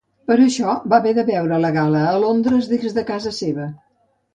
[0.29, 3.75] Per això va haver de veure la gala a Londres des de casa seva.